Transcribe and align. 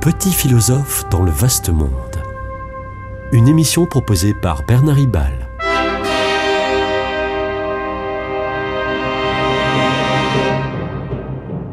Petit 0.00 0.32
philosophe 0.32 1.04
dans 1.10 1.22
le 1.22 1.30
vaste 1.30 1.68
monde. 1.68 1.92
Une 3.32 3.46
émission 3.48 3.84
proposée 3.84 4.32
par 4.32 4.64
Bernard 4.64 4.96
Ribal. 4.96 5.46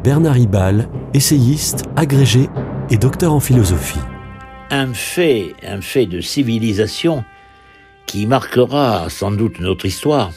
Bernard 0.04 0.34
Ribal, 0.34 0.90
essayiste, 1.14 1.84
agrégé 1.96 2.50
et 2.90 2.98
docteur 2.98 3.32
en 3.32 3.40
philosophie. 3.40 3.98
Un 4.70 4.92
fait, 4.92 5.54
un 5.66 5.80
fait 5.80 6.04
de 6.04 6.20
civilisation 6.20 7.24
qui 8.04 8.26
marquera 8.26 9.08
sans 9.08 9.30
doute 9.30 9.58
notre 9.58 9.86
histoire 9.86 10.32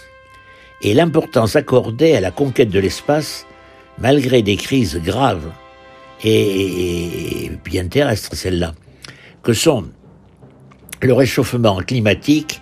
est 0.82 0.94
l'importance 0.94 1.58
accordée 1.58 2.16
à 2.16 2.22
la 2.22 2.32
conquête 2.32 2.70
de 2.70 2.80
l'espace 2.80 3.46
malgré 3.98 4.44
des 4.44 4.56
crises 4.56 4.96
graves 5.04 5.52
et 6.24 7.52
bien 7.64 7.88
terrestres, 7.88 8.36
celles-là, 8.36 8.74
que 9.44 9.54
sont 9.54 9.86
le 11.02 11.14
réchauffement 11.14 11.78
climatique, 11.78 12.62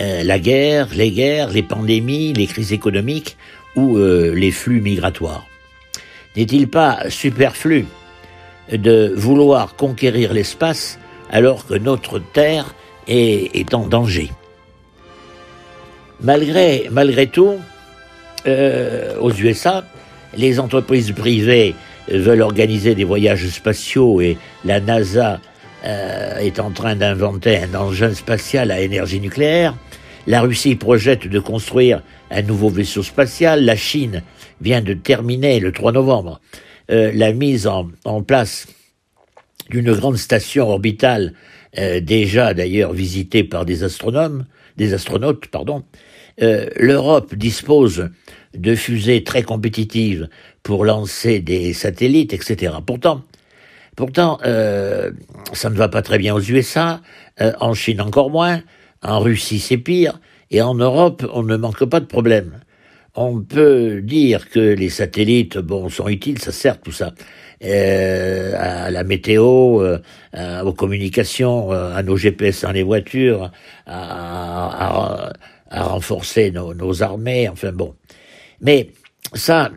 euh, 0.00 0.22
la 0.24 0.38
guerre, 0.38 0.88
les 0.94 1.10
guerres, 1.10 1.50
les 1.50 1.62
pandémies, 1.62 2.32
les 2.32 2.46
crises 2.46 2.72
économiques 2.72 3.36
ou 3.76 3.96
euh, 3.96 4.34
les 4.34 4.50
flux 4.50 4.80
migratoires? 4.80 5.46
N'est-il 6.36 6.68
pas 6.68 7.08
superflu 7.08 7.86
de 8.70 9.12
vouloir 9.16 9.76
conquérir 9.76 10.34
l'espace 10.34 10.98
alors 11.30 11.66
que 11.66 11.74
notre 11.74 12.18
Terre 12.18 12.74
est, 13.06 13.54
est 13.56 13.72
en 13.72 13.86
danger? 13.86 14.30
Malgré, 16.20 16.88
malgré 16.90 17.26
tout, 17.26 17.56
euh, 18.46 19.16
aux 19.20 19.32
USA, 19.32 19.84
les 20.36 20.60
entreprises 20.60 21.12
privées 21.12 21.74
veulent 22.08 22.42
organiser 22.42 22.94
des 22.94 23.04
voyages 23.04 23.48
spatiaux 23.48 24.20
et 24.20 24.36
la 24.64 24.80
NASA 24.80 25.40
euh, 25.84 26.38
est 26.38 26.58
en 26.60 26.70
train 26.70 26.96
d'inventer 26.96 27.58
un 27.58 27.74
engin 27.74 28.14
spatial 28.14 28.70
à 28.70 28.80
énergie 28.80 29.20
nucléaire. 29.20 29.74
La 30.26 30.40
Russie 30.40 30.74
projette 30.74 31.28
de 31.28 31.38
construire 31.38 32.02
un 32.30 32.42
nouveau 32.42 32.68
vaisseau 32.68 33.02
spatial. 33.02 33.64
La 33.64 33.76
Chine 33.76 34.22
vient 34.60 34.82
de 34.82 34.94
terminer 34.94 35.60
le 35.60 35.72
3 35.72 35.92
novembre 35.92 36.40
euh, 36.90 37.10
la 37.14 37.32
mise 37.32 37.66
en, 37.66 37.88
en 38.04 38.22
place 38.22 38.66
d'une 39.70 39.92
grande 39.92 40.16
station 40.16 40.68
orbitale 40.68 41.32
euh, 41.78 42.00
déjà 42.00 42.54
d'ailleurs 42.54 42.92
visitée 42.92 43.44
par 43.44 43.64
des 43.64 43.84
astronomes, 43.84 44.46
des 44.76 44.94
astronautes, 44.94 45.48
pardon. 45.48 45.82
Euh, 46.42 46.68
L'Europe 46.76 47.34
dispose 47.34 48.10
de 48.58 48.74
fusées 48.74 49.24
très 49.24 49.42
compétitives 49.42 50.28
pour 50.62 50.84
lancer 50.84 51.40
des 51.40 51.72
satellites, 51.72 52.32
etc. 52.32 52.74
Pourtant, 52.84 53.22
pourtant, 53.96 54.38
euh, 54.44 55.10
ça 55.52 55.70
ne 55.70 55.76
va 55.76 55.88
pas 55.88 56.02
très 56.02 56.18
bien 56.18 56.34
aux 56.34 56.40
USA, 56.40 57.00
euh, 57.40 57.52
en 57.60 57.74
Chine 57.74 58.00
encore 58.00 58.30
moins, 58.30 58.62
en 59.02 59.20
Russie 59.20 59.60
c'est 59.60 59.78
pire, 59.78 60.20
et 60.50 60.62
en 60.62 60.74
Europe 60.74 61.26
on 61.32 61.42
ne 61.42 61.56
manque 61.56 61.84
pas 61.84 62.00
de 62.00 62.06
problèmes. 62.06 62.60
On 63.14 63.40
peut 63.40 64.02
dire 64.02 64.50
que 64.50 64.60
les 64.60 64.90
satellites, 64.90 65.56
bon, 65.56 65.88
sont 65.88 66.08
utiles, 66.08 66.38
ça 66.38 66.52
sert 66.52 66.80
tout 66.80 66.92
ça, 66.92 67.14
euh, 67.64 68.52
à 68.58 68.90
la 68.90 69.04
météo, 69.04 69.80
euh, 69.82 69.98
aux 70.62 70.74
communications, 70.74 71.70
à 71.70 72.02
nos 72.02 72.16
GPS 72.18 72.62
dans 72.62 72.72
les 72.72 72.82
voitures, 72.82 73.50
à, 73.86 75.30
à, 75.30 75.32
à 75.70 75.82
renforcer 75.84 76.50
nos, 76.50 76.74
nos 76.74 77.02
armées, 77.02 77.48
enfin 77.48 77.72
bon. 77.72 77.94
Mais 78.60 78.90
ça, 79.34 79.70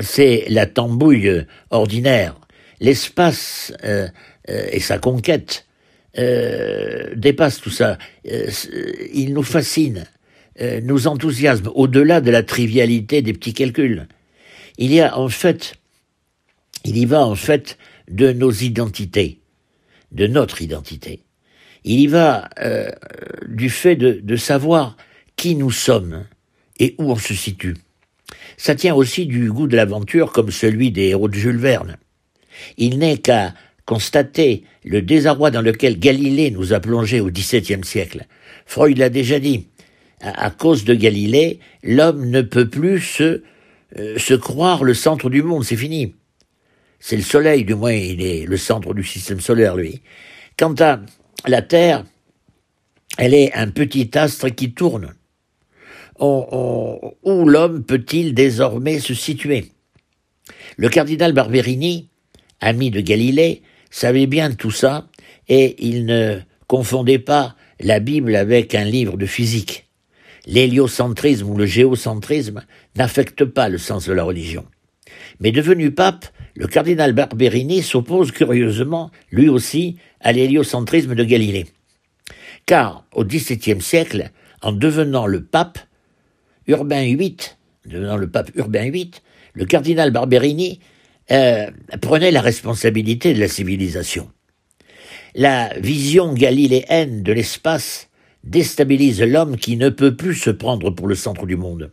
c'est 0.00 0.44
la 0.48 0.66
tambouille 0.66 1.46
ordinaire. 1.70 2.36
L'espace 2.80 3.72
euh, 3.84 4.08
euh, 4.48 4.66
et 4.70 4.80
sa 4.80 4.98
conquête 4.98 5.66
euh, 6.18 7.14
dépassent 7.14 7.60
tout 7.60 7.70
ça. 7.70 7.98
Euh, 8.30 8.50
il 9.12 9.32
nous 9.32 9.42
fascine, 9.42 10.04
euh, 10.60 10.80
nous 10.82 11.06
enthousiasme 11.06 11.70
au-delà 11.74 12.20
de 12.20 12.30
la 12.30 12.42
trivialité 12.42 13.22
des 13.22 13.32
petits 13.32 13.54
calculs. 13.54 14.06
Il 14.78 14.92
y 14.92 15.00
a 15.00 15.16
en 15.18 15.28
fait, 15.28 15.74
il 16.84 16.96
y 16.96 17.04
va 17.04 17.24
en 17.24 17.34
fait 17.36 17.78
de 18.10 18.32
nos 18.32 18.50
identités, 18.50 19.40
de 20.12 20.26
notre 20.26 20.62
identité. 20.62 21.22
Il 21.84 22.00
y 22.00 22.06
va 22.06 22.48
euh, 22.60 22.90
du 23.46 23.70
fait 23.70 23.96
de 23.96 24.36
savoir 24.36 24.96
qui 25.36 25.54
nous 25.54 25.70
sommes 25.70 26.24
et 26.80 26.94
où 26.98 27.10
on 27.12 27.16
se 27.16 27.34
situe. 27.34 27.74
Ça 28.56 28.74
tient 28.74 28.94
aussi 28.94 29.26
du 29.26 29.50
goût 29.50 29.66
de 29.66 29.76
l'aventure 29.76 30.32
comme 30.32 30.50
celui 30.50 30.90
des 30.90 31.08
héros 31.08 31.28
de 31.28 31.34
Jules 31.34 31.58
Verne. 31.58 31.96
Il 32.76 32.98
n'est 32.98 33.18
qu'à 33.18 33.54
constater 33.86 34.64
le 34.84 35.02
désarroi 35.02 35.50
dans 35.50 35.60
lequel 35.60 35.98
Galilée 35.98 36.50
nous 36.50 36.72
a 36.72 36.80
plongés 36.80 37.20
au 37.20 37.30
XVIIe 37.30 37.84
siècle. 37.84 38.26
Freud 38.66 38.98
l'a 38.98 39.10
déjà 39.10 39.38
dit. 39.38 39.68
À, 40.20 40.50
cause 40.50 40.84
de 40.84 40.94
Galilée, 40.94 41.58
l'homme 41.82 42.30
ne 42.30 42.40
peut 42.40 42.70
plus 42.70 43.00
se, 43.00 43.42
euh, 43.98 44.18
se 44.18 44.32
croire 44.32 44.82
le 44.82 44.94
centre 44.94 45.28
du 45.28 45.42
monde. 45.42 45.64
C'est 45.64 45.76
fini. 45.76 46.14
C'est 46.98 47.16
le 47.16 47.22
Soleil, 47.22 47.64
du 47.64 47.74
moins, 47.74 47.92
il 47.92 48.22
est 48.22 48.46
le 48.46 48.56
centre 48.56 48.94
du 48.94 49.04
système 49.04 49.40
solaire, 49.40 49.76
lui. 49.76 50.00
Quant 50.56 50.74
à 50.78 51.00
la 51.46 51.60
Terre, 51.60 52.04
elle 53.18 53.34
est 53.34 53.52
un 53.52 53.68
petit 53.68 54.16
astre 54.16 54.48
qui 54.48 54.72
tourne 54.72 55.12
où 56.20 57.48
l'homme 57.48 57.84
peut-il 57.84 58.34
désormais 58.34 59.00
se 59.00 59.14
situer? 59.14 59.72
Le 60.76 60.88
cardinal 60.88 61.32
Barberini, 61.32 62.08
ami 62.60 62.90
de 62.90 63.00
Galilée, 63.00 63.62
savait 63.90 64.26
bien 64.26 64.52
tout 64.52 64.70
ça, 64.70 65.08
et 65.48 65.76
il 65.86 66.06
ne 66.06 66.38
confondait 66.66 67.18
pas 67.18 67.54
la 67.80 68.00
Bible 68.00 68.34
avec 68.34 68.74
un 68.74 68.84
livre 68.84 69.16
de 69.16 69.26
physique. 69.26 69.88
L'héliocentrisme 70.46 71.48
ou 71.48 71.56
le 71.56 71.66
géocentrisme 71.66 72.64
n'affecte 72.96 73.44
pas 73.44 73.68
le 73.68 73.78
sens 73.78 74.06
de 74.06 74.12
la 74.12 74.24
religion. 74.24 74.64
Mais 75.40 75.52
devenu 75.52 75.90
pape, 75.90 76.26
le 76.54 76.66
cardinal 76.66 77.12
Barberini 77.12 77.82
s'oppose 77.82 78.30
curieusement, 78.30 79.10
lui 79.30 79.48
aussi, 79.48 79.96
à 80.20 80.32
l'héliocentrisme 80.32 81.14
de 81.14 81.24
Galilée. 81.24 81.66
Car, 82.66 83.04
au 83.12 83.24
XVIIe 83.24 83.80
siècle, 83.80 84.30
en 84.62 84.72
devenant 84.72 85.26
le 85.26 85.44
pape, 85.44 85.78
Urbain 86.66 87.14
VIII, 87.16 87.36
devenant 87.86 88.16
le 88.16 88.30
pape 88.30 88.50
Urbain 88.56 88.90
VIII, 88.90 89.10
le 89.54 89.64
cardinal 89.64 90.10
Barberini 90.10 90.80
euh, 91.30 91.70
prenait 92.02 92.30
la 92.30 92.40
responsabilité 92.40 93.34
de 93.34 93.40
la 93.40 93.48
civilisation. 93.48 94.30
La 95.34 95.72
vision 95.78 96.32
galiléenne 96.32 97.22
de 97.22 97.32
l'espace 97.32 98.08
déstabilise 98.44 99.22
l'homme 99.22 99.56
qui 99.56 99.76
ne 99.76 99.88
peut 99.88 100.16
plus 100.16 100.34
se 100.34 100.50
prendre 100.50 100.90
pour 100.90 101.08
le 101.08 101.14
centre 101.14 101.46
du 101.46 101.56
monde. 101.56 101.92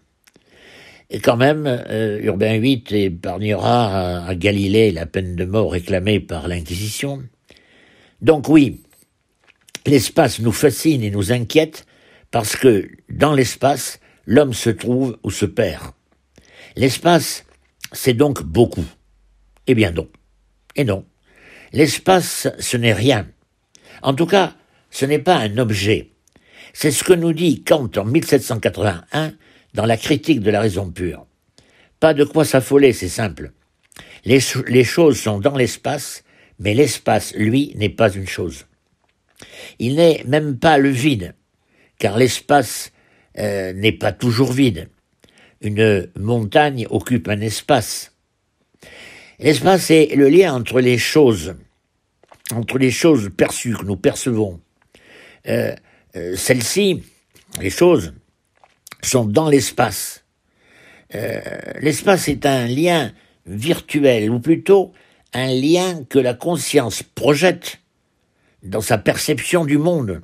Et 1.09 1.20
quand 1.20 1.38
même, 1.38 1.66
euh, 1.66 2.20
Urbain 2.22 2.59
VIII 2.59 2.84
épargnera 2.92 4.24
à, 4.24 4.28
à 4.28 4.36
Galilée 4.36 4.92
la 4.92 5.06
peine 5.06 5.36
de 5.36 5.46
mort 5.46 5.72
réclamée 5.72 6.20
par 6.20 6.48
l'Inquisition. 6.48 7.24
Donc 8.22 8.48
oui, 8.50 8.82
l'espace 9.86 10.40
nous 10.40 10.52
fascine 10.52 11.03
et 11.03 11.09
nous 11.09 11.32
inquiète 11.32 11.86
parce 12.32 12.56
que 12.56 12.90
dans 13.09 13.34
l'espace, 13.34 14.01
l'homme 14.26 14.54
se 14.54 14.70
trouve 14.70 15.18
ou 15.24 15.32
se 15.32 15.46
perd. 15.46 15.92
L'espace, 16.76 17.46
c'est 17.92 18.14
donc 18.14 18.44
beaucoup. 18.44 18.86
Eh 19.68 19.76
bien 19.76 19.92
non. 19.92 20.09
Et 20.76 20.84
non. 20.84 21.06
L'espace, 21.74 22.48
ce 22.59 22.78
n'est 22.78 22.94
rien. 22.94 23.28
En 24.02 24.14
tout 24.14 24.26
cas, 24.26 24.56
ce 24.90 25.06
n'est 25.06 25.20
pas 25.20 25.38
un 25.38 25.58
objet. 25.58 26.12
C'est 26.74 26.92
ce 26.92 27.04
que 27.04 27.14
nous 27.14 27.34
dit 27.34 27.64
Kant 27.64 27.90
en 27.98 28.06
1781 28.06 29.34
dans 29.74 29.86
la 29.86 29.98
critique 29.98 30.42
de 30.42 30.52
la 30.52 30.62
raison 30.62 30.90
pure. 30.92 31.26
Pas 32.00 32.14
de 32.14 32.24
quoi 32.24 32.46
s'affoler, 32.46 32.94
c'est 32.94 33.09
simple. 33.09 33.52
Les, 34.26 34.40
les, 34.68 34.84
choses 34.84 35.20
sont 35.20 35.40
dans 35.40 35.56
l'espace, 35.56 36.23
mais 36.59 36.73
l'espace, 36.73 37.34
lui, 37.35 37.73
n'est 37.76 37.90
pas 37.90 38.12
une 38.12 38.28
chose. 38.28 38.66
Il 39.79 39.96
n'est 39.96 40.23
même 40.26 40.58
pas 40.58 40.78
le 40.78 40.90
vide, 40.90 41.35
car 42.00 42.18
l'espace 42.18 42.91
euh, 43.38 43.74
n'est 43.74 43.92
pas 43.92 44.12
toujours 44.12 44.52
vide. 44.52 44.90
Une 45.62 46.10
montagne 46.20 46.88
occupe 46.90 47.28
un 47.28 47.40
espace. 47.42 48.14
L'espace 49.40 49.92
est 49.92 50.16
le 50.16 50.30
lien 50.30 50.54
entre 50.54 50.82
les 50.82 50.98
choses, 50.98 51.56
entre 52.54 52.78
les 52.78 52.92
choses 52.92 53.30
perçues 53.36 53.76
que 53.76 53.86
nous 53.86 53.96
percevons. 53.96 54.60
Euh, 55.48 55.76
euh, 56.16 56.36
Celles-ci, 56.36 57.04
les 57.60 57.70
choses, 57.70 58.14
sont 59.02 59.26
dans 59.26 59.50
l'espace. 59.50 60.24
L'espace 61.82 62.30
est 62.30 62.46
un 62.46 62.68
lien 62.68 63.12
virtuel, 63.46 64.30
ou 64.30 64.40
plutôt 64.40 64.94
un 65.34 65.48
lien 65.48 66.06
que 66.06 66.20
la 66.20 66.34
conscience 66.34 67.04
projette 67.04 67.82
dans 68.64 68.82
sa 68.82 68.98
perception 68.98 69.66
du 69.66 69.78
monde 69.78 70.22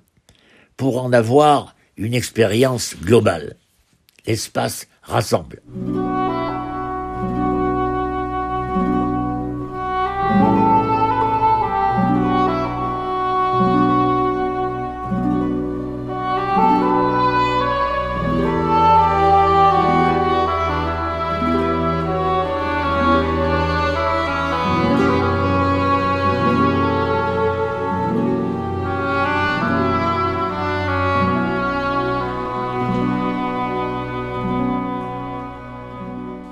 pour 0.78 1.02
en 1.02 1.12
avoir 1.12 1.76
une 1.98 2.14
expérience 2.14 2.96
globale. 3.02 3.56
L'espace 4.26 4.88
rassemble. 5.02 5.62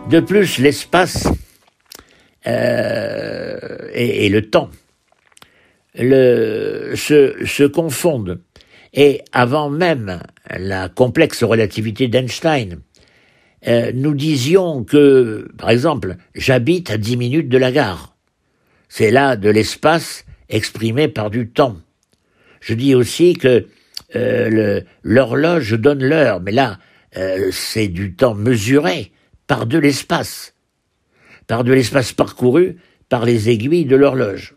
De 0.09 0.19
plus, 0.19 0.59
l'espace 0.59 1.27
euh, 2.45 3.57
et, 3.91 4.29
le 4.29 4.49
temps 4.49 4.69
se, 5.95 7.65
confondent. 7.65 8.39
Et 8.93 9.21
avant 9.31 9.71
même 9.71 10.21
la 10.55 10.89
complexe 10.89 11.43
relativité 11.43 12.07
d'Einstein, 12.07 12.81
euh, 13.67 13.91
nous 13.95 14.13
disions 14.13 14.83
que, 14.83 15.51
par 15.57 15.71
exemple, 15.71 16.17
j'habite 16.35 16.91
à 16.91 16.97
dix 16.97 17.17
minutes 17.17 17.49
de 17.49 17.57
la 17.57 17.71
gare. 17.71 18.15
C'est 18.89 19.09
là 19.09 19.35
de 19.35 19.49
l'espace 19.49 20.23
exprimé 20.49 21.07
par 21.07 21.31
du 21.31 21.49
temps. 21.49 21.77
Je 22.61 22.75
dis 22.75 22.93
aussi 22.93 23.33
que 23.33 23.65
euh, 24.15 24.81
l'horloge 25.01 25.73
donne 25.73 26.03
l'heure, 26.03 26.41
mais 26.41 26.51
là, 26.51 26.77
c'est 27.51 27.87
du 27.87 28.13
temps 28.13 28.35
mesuré 28.35 29.13
par 29.47 29.65
de 29.65 29.77
l'espace, 29.77 30.53
par 31.47 31.63
de 31.63 31.73
l'espace 31.73 32.11
parcouru 32.13 32.77
par 33.09 33.25
les 33.25 33.49
aiguilles 33.49 33.85
de 33.85 33.95
l'horloge. 33.95 34.55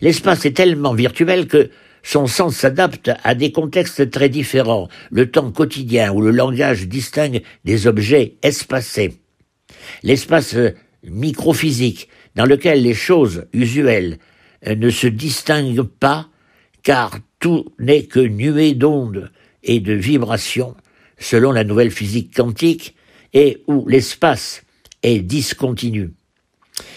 L'espace 0.00 0.46
est 0.46 0.56
tellement 0.56 0.94
virtuel 0.94 1.46
que 1.46 1.70
son 2.02 2.26
sens 2.26 2.56
s'adapte 2.56 3.10
à 3.24 3.34
des 3.34 3.52
contextes 3.52 4.10
très 4.10 4.28
différents, 4.28 4.88
le 5.10 5.30
temps 5.30 5.50
quotidien 5.50 6.12
où 6.12 6.20
le 6.20 6.30
langage 6.30 6.86
distingue 6.86 7.42
des 7.64 7.86
objets 7.86 8.36
espacés. 8.42 9.20
L'espace 10.02 10.56
microphysique, 11.04 12.08
dans 12.34 12.46
lequel 12.46 12.82
les 12.82 12.94
choses 12.94 13.46
usuelles 13.52 14.18
euh, 14.66 14.74
ne 14.74 14.90
se 14.90 15.06
distinguent 15.06 15.82
pas, 15.82 16.28
car 16.82 17.18
tout 17.40 17.66
n'est 17.78 18.04
que 18.04 18.20
nuée 18.20 18.74
d'ondes 18.74 19.30
et 19.62 19.80
de 19.80 19.92
vibrations, 19.92 20.76
selon 21.18 21.52
la 21.52 21.64
nouvelle 21.64 21.90
physique 21.90 22.34
quantique, 22.34 22.95
et 23.36 23.62
où 23.66 23.86
l'espace 23.86 24.62
est 25.02 25.18
discontinu. 25.18 26.14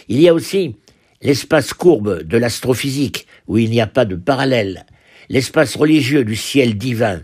Il 0.07 0.21
y 0.21 0.29
a 0.29 0.33
aussi 0.33 0.77
l'espace 1.21 1.73
courbe 1.73 2.23
de 2.23 2.37
l'astrophysique, 2.37 3.27
où 3.47 3.57
il 3.57 3.69
n'y 3.69 3.81
a 3.81 3.87
pas 3.87 4.05
de 4.05 4.15
parallèle, 4.15 4.85
l'espace 5.27 5.75
religieux 5.75 6.23
du 6.23 6.37
ciel 6.37 6.77
divin, 6.77 7.23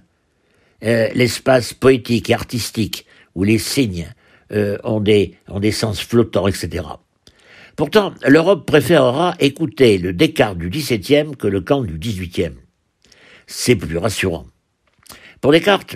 euh, 0.84 1.08
l'espace 1.16 1.74
poétique 1.74 2.30
et 2.30 2.34
artistique, 2.34 3.06
où 3.36 3.46
les 3.46 3.58
signes 3.58 4.14
euh, 4.52 4.78
ont, 4.84 5.00
des, 5.00 5.38
ont 5.48 5.62
des 5.62 5.72
sens 5.72 6.02
flottants, 6.02 6.50
etc. 6.50 6.84
Pourtant, 7.78 8.14
l'Europe 8.28 8.68
préférera 8.68 9.36
écouter 9.40 9.98
le 9.98 10.12
Descartes 10.12 10.58
du 10.58 10.70
XVIIe 10.70 11.38
que 11.40 11.48
le 11.48 11.62
Kant 11.62 11.84
du 11.84 11.98
XVIIIe. 11.98 12.58
C'est 13.48 13.78
plus 13.78 13.98
rassurant. 13.98 14.48
Pour 15.40 15.54
Descartes, 15.54 15.96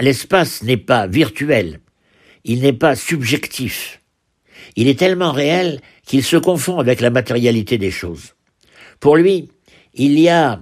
l'espace 0.00 0.62
n'est 0.62 0.76
pas 0.76 1.06
virtuel, 1.06 1.80
il 2.48 2.62
n'est 2.62 2.72
pas 2.72 2.96
subjectif. 2.96 4.00
Il 4.74 4.88
est 4.88 4.98
tellement 4.98 5.32
réel 5.32 5.80
qu'il 6.04 6.24
se 6.24 6.36
confond 6.36 6.78
avec 6.78 7.00
la 7.00 7.10
matérialité 7.10 7.78
des 7.78 7.90
choses. 7.90 8.34
Pour 9.00 9.16
lui, 9.16 9.50
il 9.94 10.18
y 10.18 10.28
a 10.28 10.60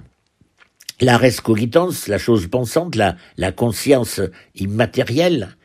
la 1.01 1.17
res 1.17 1.41
cogitans, 1.43 1.93
la 2.09 2.19
chose 2.19 2.49
pensante, 2.49 2.97
la, 2.97 3.17
la 3.37 3.53
conscience 3.53 4.21
immatérielle, 4.57 5.57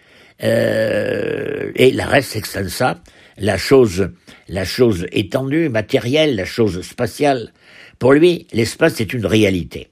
euh, 0.44 1.72
et 1.76 1.92
la 1.92 2.06
res 2.06 2.36
extensa, 2.36 3.02
la 3.38 3.58
chose, 3.58 4.12
la 4.48 4.64
chose 4.64 5.08
étendue, 5.12 5.70
matérielle, 5.70 6.36
la 6.36 6.46
chose 6.46 6.82
spatiale. 6.82 7.52
Pour 7.98 8.14
lui, 8.14 8.48
l'espace 8.54 9.02
est 9.02 9.14
une 9.14 9.26
réalité. 9.26 9.90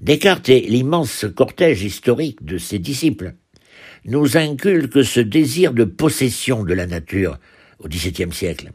Descartes 0.00 0.48
et 0.48 0.60
l'immense 0.60 1.26
cortège 1.34 1.82
historique 1.82 2.44
de 2.44 2.58
ses 2.58 2.78
disciples 2.78 3.34
nous 4.04 4.36
inculquent 4.36 5.04
ce 5.04 5.20
désir 5.20 5.72
de 5.72 5.84
possession 5.84 6.64
de 6.64 6.74
la 6.74 6.86
nature 6.86 7.38
au 7.78 7.88
XVIIe 7.88 8.32
siècle, 8.32 8.72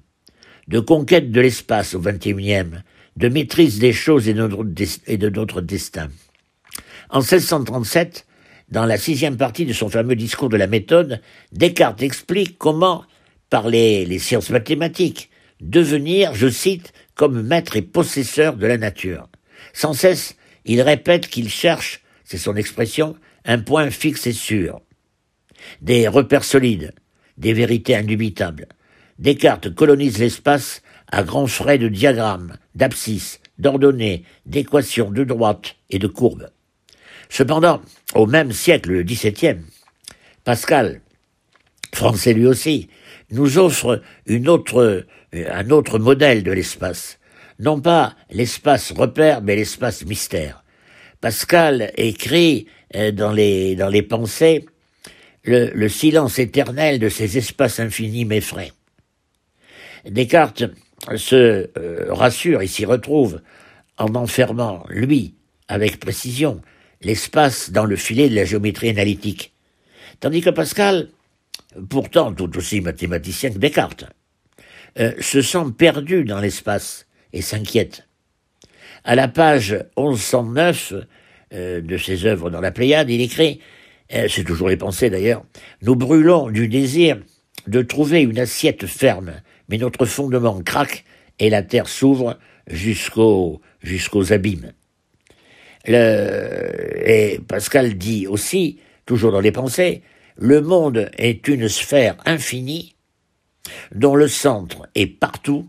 de 0.68 0.80
conquête 0.80 1.32
de 1.32 1.42
l'espace 1.42 1.96
au 1.96 2.00
XXIe, 2.00 2.82
de 3.16 3.30
maîtrise 3.30 3.80
des 3.80 3.94
choses 3.94 4.28
et 4.28 4.34
de 4.34 5.30
notre 5.30 5.62
destin. 5.62 6.10
En 7.10 7.20
1637, 7.20 8.26
dans 8.70 8.86
la 8.86 8.98
sixième 8.98 9.38
partie 9.38 9.66
de 9.66 9.74
son 9.74 9.90
fameux 9.90 10.16
discours 10.16 10.50
de 10.50 10.58
la 10.58 10.68
méthode, 10.68 11.22
Descartes 11.52 12.02
explique 12.02 12.58
comment, 12.58 13.06
par 13.50 13.70
les 13.70 14.20
sciences 14.20 14.50
mathématiques, 14.50 15.30
devenir, 15.62 16.34
je 16.36 16.50
cite, 16.50 16.94
comme 17.16 17.42
maître 17.42 17.76
et 17.76 17.82
possesseur 17.82 18.56
de 18.56 18.68
la 18.68 18.78
nature. 18.78 19.30
Sans 19.74 19.94
cesse, 19.94 20.36
il 20.66 20.82
répète 20.82 21.28
qu'il 21.28 21.50
cherche, 21.50 22.02
c'est 22.24 22.38
son 22.38 22.56
expression, 22.56 23.16
un 23.46 23.60
point 23.60 23.90
fixe 23.90 24.28
et 24.28 24.34
sûr. 24.34 24.82
Des 25.82 26.08
repères 26.08 26.44
solides, 26.44 26.94
des 27.38 27.54
vérités 27.54 27.96
indubitables. 27.96 28.68
Descartes 29.20 29.74
colonise 29.74 30.20
l'espace 30.20 30.82
à 31.12 31.24
grands 31.24 31.48
frais 31.48 31.78
de 31.78 31.88
diagrammes, 31.88 32.58
d'abscisses, 32.76 33.40
d'ordonnées, 33.58 34.24
d'équations 34.46 35.12
de 35.12 35.24
droite 35.24 35.76
et 35.90 36.00
de 36.00 36.08
courbes. 36.08 36.50
Cependant, 37.30 37.82
au 38.14 38.26
même 38.26 38.52
siècle, 38.52 38.92
le 38.92 39.04
XVIIe, 39.04 39.62
Pascal, 40.44 41.02
français 41.94 42.34
lui 42.34 42.46
aussi, 42.46 42.90
nous 43.32 43.58
offre 43.58 44.02
une 44.26 44.48
autre, 44.48 45.06
un 45.34 45.70
autre 45.72 46.00
modèle 46.00 46.44
de 46.44 46.52
l'espace. 46.52 47.20
Non 47.60 47.82
pas 47.82 48.16
l'espace 48.30 48.92
repère, 48.92 49.42
mais 49.42 49.56
l'espace 49.56 50.06
mystère. 50.06 50.64
Pascal 51.20 51.92
écrit 51.98 52.68
euh, 52.96 53.12
dans 53.12 53.32
dans 53.32 53.90
les 53.90 54.04
pensées 54.04 54.66
le, 55.48 55.72
le 55.74 55.90
silence 55.90 56.38
éternel 56.38 57.00
de 57.00 57.10
ces 57.10 57.38
espaces 57.38 57.80
infinis 57.80 58.26
m'effraie. 58.26 58.72
Descartes 60.06 60.66
se 61.16 61.70
euh, 61.78 62.06
rassure 62.10 62.62
et 62.62 62.68
s'y 62.68 62.86
retrouve 62.86 63.42
en 63.98 64.14
enfermant, 64.16 64.86
lui, 64.90 65.36
avec 65.68 66.00
précision, 66.00 66.62
l'espace 67.02 67.72
dans 67.72 67.86
le 67.86 67.96
filet 67.96 68.30
de 68.30 68.36
la 68.36 68.46
géométrie 68.46 68.90
analytique. 68.90 69.54
Tandis 70.20 70.42
que 70.42 70.50
Pascal, 70.50 71.10
pourtant 71.90 72.34
tout 72.34 72.56
aussi 72.58 72.82
mathématicien 72.82 73.52
que 73.52 73.58
Descartes, 73.58 74.06
euh, 75.00 75.14
se 75.20 75.42
sent 75.42 75.66
perdu 75.78 76.24
dans 76.24 76.40
l'espace 76.40 77.08
et 77.34 77.42
s'inquiète. 77.42 78.08
À 79.04 79.16
la 79.16 79.28
page 79.28 79.78
1109 79.98 80.94
euh, 81.54 81.82
de 81.82 81.98
ses 81.98 82.26
œuvres 82.26 82.50
dans 82.50 82.62
la 82.62 82.72
Pléiade, 82.72 83.10
il 83.10 83.22
écrit, 83.22 83.62
c'est 84.10 84.44
toujours 84.44 84.70
les 84.70 84.78
pensées 84.78 85.10
d'ailleurs, 85.10 85.44
nous 85.82 85.96
brûlons 85.96 86.50
du 86.50 86.68
désir 86.68 87.20
de 87.68 87.82
trouver 87.82 88.22
une 88.22 88.40
assiette 88.40 88.86
ferme, 88.86 89.42
mais 89.70 89.78
notre 89.78 90.06
fondement 90.06 90.62
craque 90.62 91.04
et 91.40 91.50
la 91.50 91.64
terre 91.64 91.88
s'ouvre 91.88 92.38
jusqu'aux 92.68 93.62
jusqu'aux 93.82 94.34
abîmes. 94.34 94.74
Le, 95.86 97.08
et 97.08 97.40
Pascal 97.48 97.98
dit 97.98 98.28
aussi, 98.28 98.80
toujours 99.06 99.32
dans 99.32 99.40
les 99.40 99.52
pensées, 99.52 100.02
le 100.38 100.62
monde 100.62 101.10
est 101.18 101.48
une 101.48 101.70
sphère 101.70 102.16
infinie 102.26 102.96
dont 103.94 104.16
le 104.16 104.28
centre 104.28 104.88
est 104.96 105.08
partout 105.08 105.68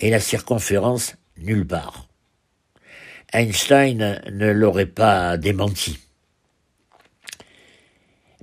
et 0.00 0.10
la 0.10 0.20
circonférence 0.20 1.16
nulle 1.38 1.66
part. 1.66 2.06
Einstein 3.32 4.22
ne 4.30 4.50
l'aurait 4.50 4.86
pas 4.86 5.36
démenti. 5.36 5.98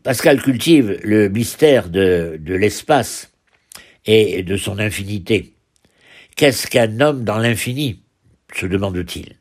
Pascal 0.03 0.41
cultive 0.41 0.99
le 1.03 1.29
mystère 1.29 1.89
de, 1.89 2.37
de 2.39 2.53
l'espace 2.53 3.31
et 4.05 4.43
de 4.43 4.57
son 4.57 4.79
infinité. 4.79 5.53
Qu'est-ce 6.35 6.67
qu'un 6.67 6.99
homme 6.99 7.23
dans 7.23 7.37
l'infini? 7.37 8.01
se 8.53 8.67
demande-t-il. 8.67 9.37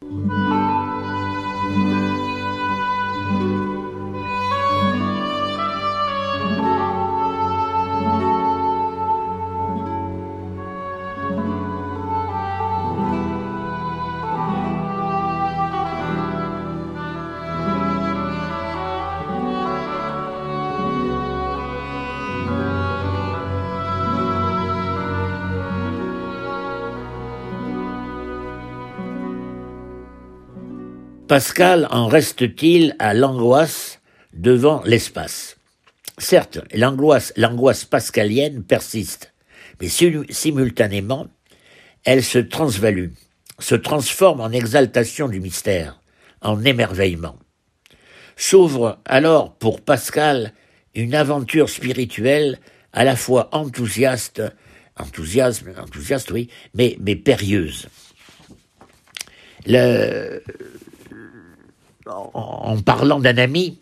Pascal 31.33 31.89
en 31.91 32.09
reste-t-il 32.09 32.95
à 32.99 33.15
l'angoisse 33.15 34.01
devant 34.35 34.83
l'espace? 34.85 35.57
Certes, 36.19 36.59
l'angoisse, 36.75 37.87
pascalienne 37.87 38.63
persiste, 38.63 39.33
mais 39.81 39.89
simultanément, 39.89 41.29
elle 42.05 42.23
se 42.23 42.39
transvalue, 42.39 43.13
se 43.59 43.75
transforme 43.75 44.43
en 44.43 44.51
exaltation 44.51 45.27
du 45.27 45.41
mystère, 45.41 46.03
en 46.43 46.63
émerveillement. 46.67 47.39
S'ouvre 48.37 49.01
alors 49.07 49.55
pour 49.55 49.81
Pascal 49.81 50.53
une 50.95 51.15
aventure 51.15 51.71
spirituelle 51.71 52.59
à 52.93 53.05
la 53.05 53.17
fois 53.17 53.49
enthousiaste, 53.53 54.43
enthousiasme, 54.99 55.73
enthousiaste, 55.81 56.31
oui, 56.31 56.51
mais, 56.75 56.95
périlleuse. 57.17 57.89
Le, 59.65 60.43
en, 62.07 62.81
parlant 62.83 63.21
d'un 63.21 63.39
ami, 63.39 63.79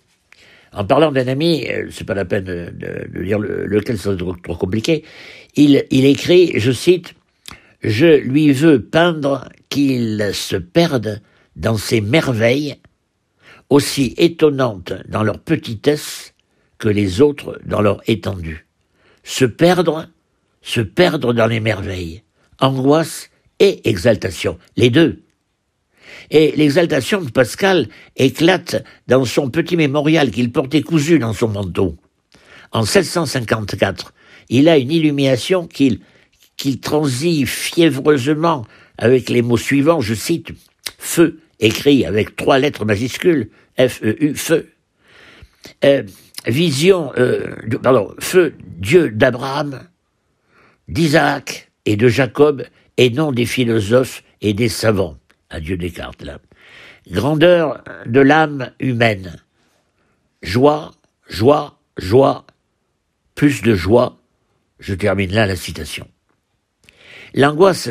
en 0.73 0.85
parlant 0.85 1.13
d'un 1.13 1.27
ami, 1.29 1.67
euh, 1.69 1.89
c'est 1.91 2.05
pas 2.05 2.15
la 2.15 2.25
peine 2.25 2.45
de, 2.45 3.23
dire 3.23 3.39
lequel 3.39 3.99
c'est 3.99 4.17
trop, 4.17 4.35
trop, 4.35 4.57
compliqué, 4.57 5.05
il, 5.57 5.85
il 5.91 6.05
écrit, 6.05 6.53
je 6.59 6.73
cite, 6.73 7.15
Je 7.83 8.07
lui 8.07 8.53
veux 8.53 8.83
peindre 8.83 9.49
qu'il 9.69 10.31
se 10.33 10.57
perde 10.57 11.21
dans 11.57 11.77
ces 11.77 12.01
merveilles 12.01 12.77
aussi 13.71 14.15
étonnantes 14.19 14.93
dans 15.09 15.23
leur 15.23 15.39
petitesse 15.39 16.35
que 16.79 16.89
les 16.89 17.21
autres 17.21 17.61
dans 17.65 17.81
leur 17.81 18.03
étendue. 18.09 18.67
Se 19.23 19.45
perdre, 19.45 20.09
se 20.63 20.81
perdre 20.81 21.33
dans 21.33 21.47
les 21.47 21.61
merveilles, 21.61 22.23
angoisse 22.59 23.31
et 23.61 23.89
exaltation, 23.89 24.59
les 24.77 24.91
deux. 24.91 25.23
Et 26.31 26.53
l'exaltation 26.57 27.21
de 27.21 27.31
Pascal 27.31 27.89
éclate 28.17 28.85
dans 29.09 29.25
son 29.25 29.51
petit 29.51 29.77
mémorial 29.77 30.31
qu'il 30.31 30.53
portait 30.53 30.83
cousu 30.83 31.19
dans 31.19 31.33
son 31.33 31.49
manteau. 31.49 31.97
En 32.73 32.83
1654, 32.83 34.15
il 34.49 34.69
a 34.69 34.79
une 34.79 34.91
illumination 34.91 35.67
qu'il 35.67 36.01
qu'il 36.57 36.79
transit 36.79 37.47
fiévreusement 37.47 38.67
avec 38.99 39.31
les 39.31 39.41
mots 39.41 39.57
suivants, 39.57 40.03
je 40.03 40.13
cite, 40.13 40.51
Feu, 40.99 41.41
écrit 41.59 42.05
avec 42.05 42.37
trois 42.37 42.59
lettres 42.59 42.85
majuscules, 42.85 43.49
F-E-U, 43.79 44.35
feu. 44.35 44.69
Euh, 45.85 46.03
vision, 46.47 47.13
euh, 47.17 47.55
pardon, 47.83 48.15
feu, 48.19 48.55
Dieu 48.79 49.11
d'Abraham, 49.11 49.81
d'Isaac 50.89 51.71
et 51.87 51.97
de 51.97 52.09
Jacob, 52.09 52.65
et 52.99 53.09
non 53.09 53.33
des 53.33 53.47
philosophes 53.47 54.23
et 54.43 54.53
des 54.53 54.69
savants. 54.69 55.17
Adieu 55.51 55.77
Descartes, 55.77 56.23
là. 56.23 56.39
Grandeur 57.09 57.83
de 58.07 58.21
l'âme 58.21 58.73
humaine. 58.79 59.37
Joie, 60.43 60.93
joie, 61.29 61.79
joie, 61.97 62.47
plus 63.35 63.63
de 63.63 63.75
joie. 63.75 64.19
Je 64.79 64.95
termine 64.95 65.33
là 65.33 65.47
la 65.47 65.57
citation. 65.57 66.09
L'angoisse 67.35 67.91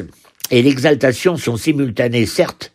et 0.51 0.61
l'exaltation 0.61 1.37
sont 1.37 1.57
simultanées, 1.57 2.25
certes, 2.25 2.73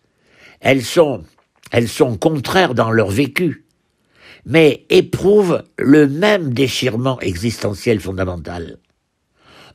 elles 0.61 0.83
sont, 0.83 1.25
elles 1.73 1.89
sont 1.89 2.17
contraires 2.17 2.75
dans 2.75 2.91
leur 2.91 3.11
vécu, 3.11 3.65
mais 4.47 4.87
éprouvent 4.91 5.63
le 5.79 6.07
même 6.09 6.55
déchirement 6.55 7.21
existentiel 7.21 8.01
fondamental. 8.01 8.79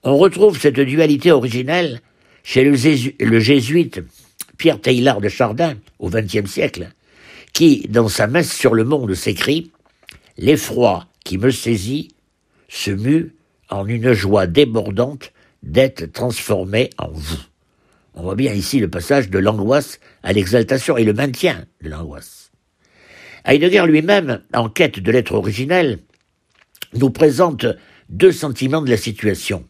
On 0.03 0.17
retrouve 0.17 0.59
cette 0.59 0.79
dualité 0.79 1.31
originelle 1.31 2.01
chez 2.43 2.63
le, 2.63 3.39
jésuite 3.39 4.01
Pierre 4.59 4.81
Taylor 4.81 5.21
de 5.21 5.29
Chardin 5.29 5.75
au 5.97 6.09
XXe 6.09 6.45
siècle, 6.45 6.89
qui, 7.53 7.87
dans 7.89 8.09
sa 8.09 8.27
messe 8.27 8.53
sur 8.53 8.75
le 8.75 8.83
monde, 8.83 9.15
s'écrit 9.15 9.71
L'effroi 10.37 11.07
qui 11.23 11.37
me 11.37 11.49
saisit 11.49 12.09
se 12.67 12.91
mue 12.91 13.35
en 13.69 13.87
une 13.87 14.13
joie 14.13 14.47
débordante 14.47 15.31
d'être 15.63 16.11
transformé 16.11 16.89
en 16.97 17.09
vous. 17.09 17.39
On 18.13 18.23
voit 18.23 18.35
bien 18.35 18.53
ici 18.53 18.79
le 18.79 18.89
passage 18.89 19.29
de 19.29 19.39
l'angoisse 19.39 19.99
à 20.23 20.33
l'exaltation 20.33 20.97
et 20.97 21.05
le 21.05 21.13
maintien 21.13 21.65
de 21.81 21.89
l'angoisse. 21.89 22.51
Heidegger 23.45 23.85
lui-même, 23.87 24.41
en 24.53 24.69
quête 24.69 24.99
de 24.99 25.11
l'être 25.11 25.33
originel, 25.33 25.99
nous 26.93 27.11
présente 27.11 27.65
deux 28.09 28.33
sentiments 28.33 28.81
de 28.81 28.89
la 28.89 28.97
situation. 28.97 29.65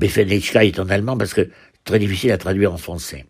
est 0.00 0.80
en 0.80 0.88
allemand 0.88 1.16
parce 1.16 1.34
que 1.34 1.48
très 1.84 2.00
difficile 2.00 2.32
à 2.32 2.38
traduire 2.38 2.72
en 2.72 2.78
français. 2.78 3.26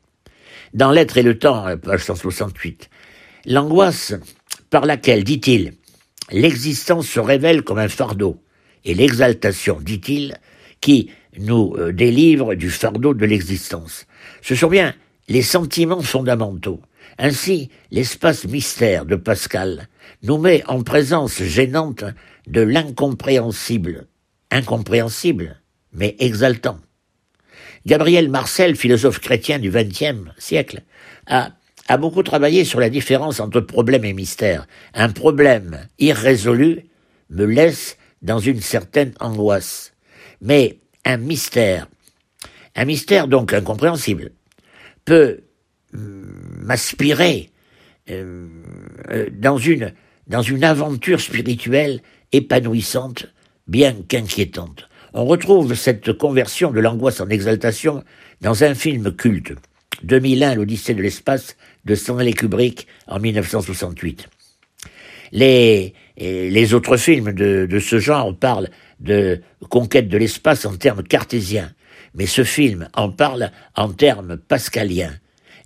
Dans 0.75 0.91
L'être 0.91 1.19
et 1.19 1.23
le 1.23 1.39
temps, 1.39 1.67
euh, 1.67 1.77
page 1.77 2.05
168, 2.05 2.91
l'angoisse 3.47 4.15
par 4.71 4.85
laquelle, 4.85 5.25
dit-il, 5.25 5.75
l'existence 6.31 7.09
se 7.09 7.21
révèle 7.21 7.63
comme 7.63 7.79
un 7.79 7.89
fardeau, 7.89 8.43
et 8.85 8.95
l'exaltation, 8.95 9.79
dit-il, 9.81 10.39
qui 10.81 11.11
nous 11.39 11.75
euh, 11.77 11.93
délivre 11.93 12.55
du 12.55 12.71
fardeau 12.71 13.15
de 13.15 13.27
l'existence. 13.27 14.07
Ce 14.43 14.55
sont 14.55 14.69
bien 14.69 14.95
les 15.29 15.43
sentiments 15.43 16.03
fondamentaux. 16.03 16.81
Ainsi, 17.19 17.71
l'espace 17.91 18.45
mystère 18.47 19.07
de 19.07 19.17
Pascal 19.17 19.89
nous 20.23 20.39
met 20.39 20.63
en 20.67 20.83
présence 20.83 21.43
gênante 21.43 22.05
de 22.47 22.61
l'incompréhensible, 22.61 24.07
incompréhensible, 24.51 25.61
mais 25.93 26.17
exaltant. 26.19 26.79
Gabriel 27.87 28.29
Marcel, 28.29 28.75
philosophe 28.75 29.21
chrétien 29.21 29.61
du 29.61 29.71
XXe 29.71 30.29
siècle, 30.39 30.83
a, 31.29 31.53
beaucoup 31.99 32.25
travaillé 32.25 32.65
sur 32.65 32.81
la 32.81 32.91
différence 32.91 33.39
entre 33.39 33.61
problème 33.61 34.05
et 34.05 34.13
mystère. 34.13 34.67
Un 34.93 35.09
problème 35.09 35.87
irrésolu 36.01 36.87
me 37.31 37.45
laisse 37.45 37.97
dans 38.23 38.41
une 38.41 38.61
certaine 38.61 39.15
angoisse. 39.21 39.93
Mais 40.43 40.81
un 41.05 41.17
mystère, 41.17 41.87
un 42.75 42.85
mystère 42.85 43.29
donc 43.29 43.53
incompréhensible, 43.53 44.33
peut 45.05 45.43
m'aspirer 45.93 47.51
euh, 48.11 48.49
euh, 49.11 49.31
dans 49.31 49.57
une 49.59 50.65
aventure 50.65 51.21
spirituelle 51.21 52.03
épanouissante, 52.33 53.27
bien 53.69 53.95
qu'inquiétante. 54.09 54.89
On 55.19 55.25
retrouve 55.25 55.73
cette 55.73 56.13
conversion 56.13 56.73
de 56.73 56.79
l'angoisse 56.79 57.23
en 57.23 57.31
exaltation 57.31 58.05
dans 58.43 58.65
un 58.65 58.75
film 58.75 59.17
culte, 59.17 59.55
2001, 60.03 60.57
l'Odyssée 60.57 60.93
de 60.93 61.01
l'espace 61.01 61.57
de 61.87 61.95
Stanley 61.95 62.35
Kubrick 62.35 62.87
en 63.07 63.19
1968. 63.19 64.29
Les, 65.33 65.95
les 66.19 66.75
autres 66.75 66.99
films 66.99 67.33
de, 67.33 67.79
ce 67.79 67.99
genre 67.99 68.37
parlent 68.37 68.69
de 69.01 69.41
conquête 69.71 70.11
de 70.11 70.19
l'espace 70.19 70.67
en 70.67 70.77
termes 70.77 71.03
cartésiens, 71.03 71.73
mais 72.15 72.27
ce 72.27 72.45
film 72.45 72.91
en 72.93 73.11
parle 73.11 73.53
en 73.75 73.95
termes 73.95 74.37
pascaliens. 74.37 75.15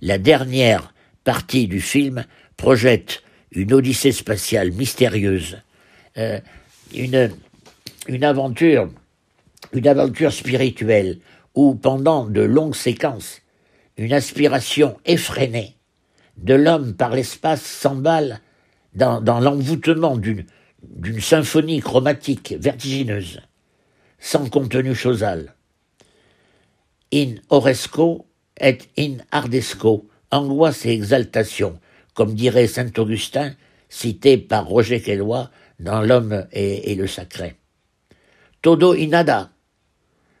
La 0.01 0.17
dernière 0.17 0.93
partie 1.25 1.67
du 1.67 1.81
film 1.81 2.23
projette 2.55 3.21
une 3.51 3.73
odyssée 3.73 4.13
spatiale 4.13 4.71
mystérieuse, 4.71 5.57
euh, 6.17 6.39
une 6.93 8.23
aventure, 8.23 8.87
une 9.73 9.87
aventure 9.87 10.31
spirituelle 10.31 11.19
où 11.55 11.75
pendant 11.75 12.25
de 12.25 12.41
longues 12.41 12.75
séquences, 12.75 13.41
une 13.97 14.13
aspiration 14.13 14.97
effrénée 15.05 15.75
de 16.37 16.53
l'homme 16.53 16.93
par 16.93 17.11
l'espace 17.11 17.61
s'emballe 17.61 18.39
dans, 18.95 19.21
dans 19.21 19.39
l'envoûtement 19.39 20.17
d'une 20.17 21.21
symphonie 21.21 21.79
chromatique 21.79 22.55
vertigineuse, 22.59 23.41
sans 24.19 24.49
contenu 24.49 24.95
chosal. 24.95 25.53
In 27.13 27.35
Oresco 27.49 28.25
et 28.59 28.77
in 28.97 29.17
Ardesco, 29.31 30.07
angoisse 30.31 30.85
et 30.85 30.91
exaltation, 30.91 31.79
comme 32.13 32.33
dirait 32.33 32.67
saint 32.67 32.91
Augustin, 32.97 33.53
cité 33.89 34.37
par 34.37 34.67
Roger 34.67 35.01
Quelois 35.01 35.51
dans 35.79 36.01
L'homme 36.01 36.47
et, 36.51 36.95
le 36.95 37.07
sacré. 37.07 37.55
Todo 38.61 38.93
inada, 38.93 39.51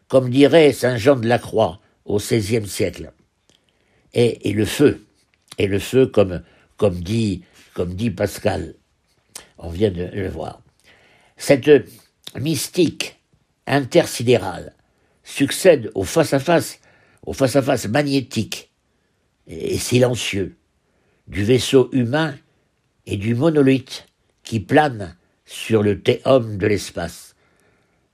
comme 0.07 0.29
dirait 0.29 0.73
saint 0.73 0.97
Jean 0.97 1.15
de 1.15 1.27
la 1.27 1.39
Croix 1.39 1.79
au 2.05 2.17
XVIe 2.17 2.67
siècle. 2.67 3.11
Et, 4.13 4.51
le 4.51 4.65
feu, 4.65 5.05
et 5.57 5.67
le 5.67 5.79
feu 5.79 6.05
comme, 6.05 6.43
comme 6.77 6.99
dit, 6.99 7.43
comme 7.73 7.95
dit 7.95 8.11
Pascal. 8.11 8.75
On 9.57 9.69
vient 9.69 9.91
de 9.91 10.03
le 10.03 10.27
voir. 10.27 10.61
Cette 11.37 11.69
mystique 12.39 13.19
intersidérale 13.65 14.75
succède 15.23 15.89
au 15.95 16.03
face-à-face, 16.03 16.79
au 17.25 17.33
face-à-face 17.33 17.87
magnétique 17.87 18.71
et 19.47 19.77
silencieux 19.77 20.57
du 21.27 21.43
vaisseau 21.43 21.89
humain 21.93 22.35
et 23.05 23.17
du 23.17 23.33
monolithe 23.33 24.05
qui 24.43 24.59
plane 24.59 25.15
sur 25.45 25.81
le 25.81 26.01
théum 26.01 26.57
de 26.57 26.67
l'espace. 26.67 27.35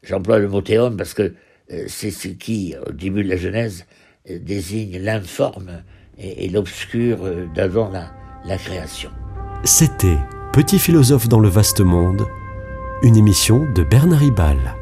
J'emploie 0.08 0.40
le 0.40 0.48
mot 0.48 0.62
théum 0.62 0.96
parce 0.96 1.14
que 1.14 1.34
euh, 1.72 1.84
c'est 1.88 2.12
ce 2.12 2.30
qui, 2.30 2.76
au 2.88 2.92
début 2.94 3.24
de 3.24 3.30
la 3.30 3.36
Genèse, 3.36 3.86
euh, 4.30 4.40
désigne 4.40 5.00
l'informe 5.00 5.84
et, 6.18 6.48
l'obscur 6.50 7.20
euh, 7.24 7.46
d'avant 7.54 7.90
la, 7.90 8.12
la 8.46 8.58
création. 8.58 9.10
C'était 9.64 10.18
Petit 10.54 10.80
philosophe 10.80 11.28
dans 11.28 11.40
le 11.40 11.50
vaste 11.50 11.82
monde, 11.82 12.26
une 13.04 13.16
émission 13.16 13.68
de 13.76 13.84
Bernard 13.84 14.22
Ribal. 14.22 14.77